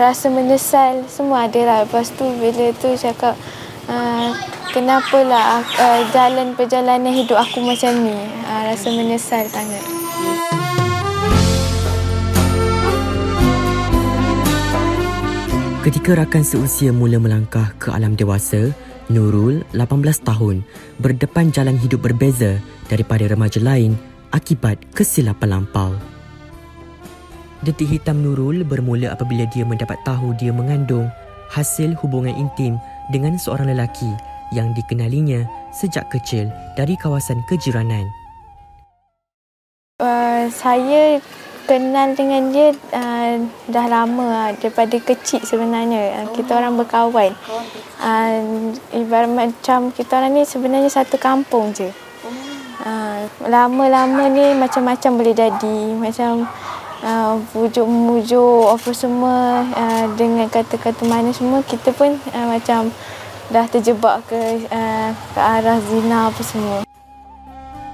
[0.00, 1.78] rasa menyesal semua ada lah.
[1.84, 3.36] Lepas tu bila tu cakap
[3.84, 4.32] uh,
[4.72, 8.16] kenapalah uh, jalan perjalanan hidup aku macam ni.
[8.48, 9.84] Uh, rasa menyesal sangat.
[15.80, 18.72] Ketika rakan seusia mula melangkah ke alam dewasa,
[19.08, 20.62] Nurul, 18 tahun,
[21.00, 23.96] berdepan jalan hidup berbeza daripada remaja lain
[24.30, 26.19] akibat kesilapan lampau.
[27.60, 31.12] Detik hitam Nurul bermula apabila dia mendapat tahu dia mengandung
[31.52, 32.80] hasil hubungan intim
[33.12, 34.08] dengan seorang lelaki
[34.48, 38.08] yang dikenalinya sejak kecil dari kawasan kejiranan.
[40.00, 41.20] Uh, saya
[41.68, 46.16] kenal dengan dia uh, dah lama uh, daripada kecil sebenarnya.
[46.16, 47.36] Uh, kita orang berkawan.
[48.00, 51.92] Uh, ibarat macam kita orang ni sebenarnya satu kampung je.
[52.80, 55.78] Uh, lama-lama ni macam-macam boleh jadi.
[56.00, 56.48] Macam
[57.04, 62.92] uh, pujuk memujuk apa semua uh, dengan kata-kata mana semua kita pun uh, macam
[63.50, 66.78] dah terjebak ke uh, ke arah zina apa semua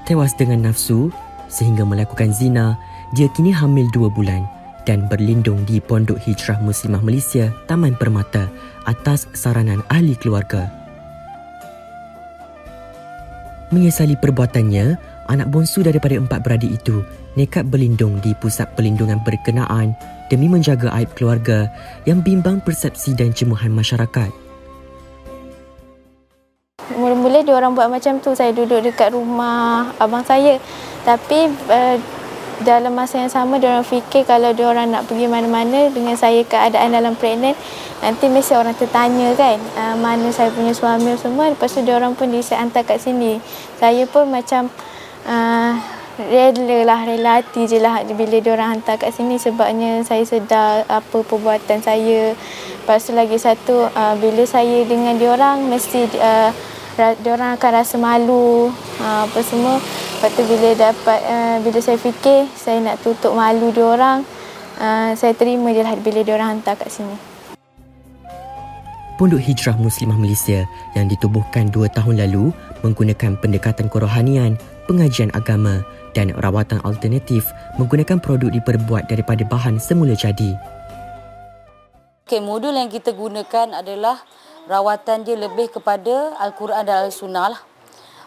[0.05, 1.09] tewas dengan nafsu
[1.47, 2.77] sehingga melakukan zina
[3.15, 4.43] dia kini hamil dua bulan
[4.87, 8.47] dan berlindung di Pondok Hijrah Muslimah Malaysia, Taman Permata
[8.87, 10.71] atas saranan ahli keluarga.
[13.67, 14.95] Menyesali perbuatannya,
[15.27, 17.03] anak bongsu daripada empat beradik itu
[17.37, 19.93] nekat berlindung di pusat pelindungan berkenaan
[20.27, 21.69] demi menjaga aib keluarga
[22.09, 24.33] yang bimbang persepsi dan cemuhan masyarakat.
[26.97, 30.57] Mula-mula dia orang buat macam tu, saya duduk dekat rumah abang saya.
[31.05, 31.95] Tapi uh,
[32.65, 36.41] dalam masa yang sama dia orang fikir kalau dia orang nak pergi mana-mana dengan saya
[36.41, 37.53] keadaan dalam pregnant
[38.01, 42.17] nanti mesti orang tertanya kan uh, mana saya punya suami semua lepas tu dia orang
[42.17, 43.37] pun bisa hantar kat sini
[43.77, 44.73] saya pun macam
[45.29, 45.77] uh,
[46.17, 49.37] rela lah rela hati je lah bila dia orang hantar kat sini.
[49.37, 52.33] Sebabnya saya sedar apa perbuatan saya.
[52.83, 56.49] Lepas tu lagi satu uh, bila saya dengan dia orang mesti uh,
[56.97, 58.73] dia orang akan rasa malu.
[58.97, 59.77] Uh, apa semua.
[59.77, 64.25] Lepas tu bila dapat uh, bila saya fikir saya nak tutup malu dia orang,
[64.81, 67.13] uh, saya terima je lah bila dia orang hantar kat sini.
[69.17, 72.53] Pondok Hijrah Muslimah Malaysia yang ditubuhkan dua tahun lalu
[72.85, 75.83] menggunakan pendekatan kerohanian, pengajian agama
[76.17, 77.45] dan rawatan alternatif
[77.77, 80.57] menggunakan produk diperbuat daripada bahan semula jadi.
[82.27, 84.19] Okay, modul yang kita gunakan adalah
[84.67, 87.61] rawatan dia lebih kepada Al-Quran dan Al-Sunnah lah.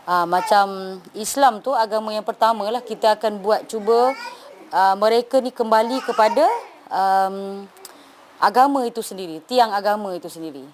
[0.09, 0.67] Uh, macam
[1.13, 4.17] Islam tu agama yang pertama lah kita akan buat cuba
[4.73, 6.49] uh, mereka ni kembali kepada
[6.89, 7.69] um,
[8.41, 10.65] agama itu sendiri, tiang agama itu sendiri.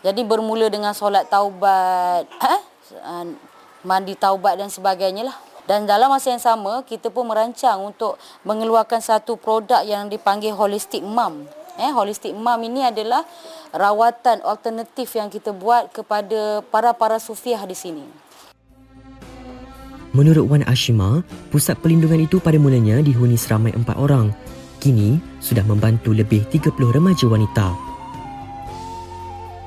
[0.00, 2.60] Jadi bermula dengan solat taubat, eh?
[3.86, 5.36] mandi taubat dan sebagainya lah.
[5.68, 10.98] Dan dalam masa yang sama, kita pun merancang untuk mengeluarkan satu produk yang dipanggil Holistic
[11.04, 11.46] Mom.
[11.78, 13.22] Eh, Holistic Mom ini adalah
[13.70, 18.02] rawatan alternatif yang kita buat kepada para-para sufiah di sini.
[20.10, 21.22] Menurut Wan Ashima,
[21.54, 24.34] pusat pelindungan itu pada mulanya dihuni seramai empat orang.
[24.82, 27.78] Kini, sudah membantu lebih 30 remaja wanita.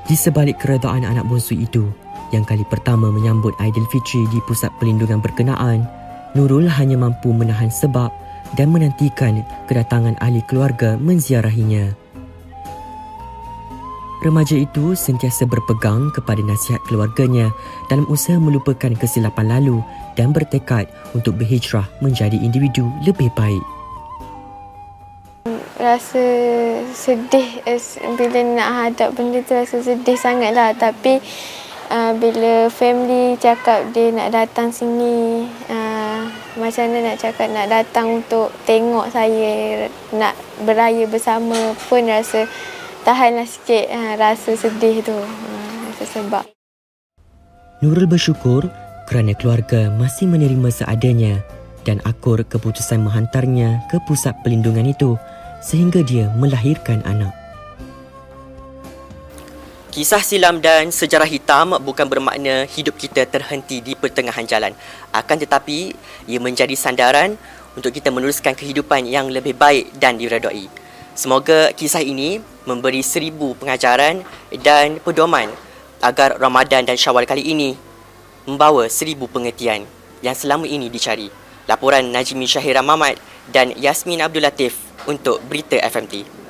[0.04, 1.88] Di sebalik keredaan anak bongsu itu,
[2.32, 5.84] yang kali pertama menyambut Aidilfitri di pusat pelindungan berkenaan,
[6.34, 8.10] Nurul hanya mampu menahan sebab
[8.58, 11.94] dan menantikan kedatangan ahli keluarga menziarahinya.
[14.24, 17.52] Remaja itu sentiasa berpegang kepada nasihat keluarganya
[17.92, 19.84] dalam usaha melupakan kesilapan lalu
[20.16, 23.60] dan bertekad untuk berhijrah menjadi individu lebih baik.
[25.76, 26.24] Rasa
[26.96, 27.60] sedih
[28.16, 31.20] bila nak hadap benda tu rasa sedih sangatlah tapi
[31.90, 38.22] uh, bila family cakap dia nak datang sini uh, macam mana nak cakap nak datang
[38.22, 42.46] untuk tengok saya nak beraya bersama pun rasa
[43.04, 45.14] tahanlah sikit ha, rasa sedih tu.
[45.14, 45.50] Ha,
[45.92, 46.44] rasa sebab.
[47.84, 48.64] Nurul bersyukur
[49.04, 51.44] kerana keluarga masih menerima seadanya
[51.84, 55.20] dan akur keputusan menghantarnya ke pusat pelindungan itu
[55.60, 57.43] sehingga dia melahirkan anak.
[59.94, 64.74] Kisah silam dan sejarah hitam bukan bermakna hidup kita terhenti di pertengahan jalan.
[65.14, 65.94] Akan tetapi,
[66.26, 67.38] ia menjadi sandaran
[67.78, 70.66] untuk kita meneruskan kehidupan yang lebih baik dan diredai.
[71.14, 74.26] Semoga kisah ini memberi seribu pengajaran
[74.66, 75.46] dan pedoman
[76.02, 77.78] agar Ramadan dan Syawal kali ini
[78.50, 79.86] membawa seribu pengertian
[80.26, 81.30] yang selama ini dicari.
[81.70, 83.14] Laporan Najmi Syahira Mamat
[83.46, 84.74] dan Yasmin Abdul Latif
[85.06, 86.43] untuk Berita FMT.